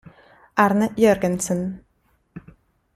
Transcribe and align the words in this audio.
Arne 0.63 0.87
Jørgensen 1.03 1.63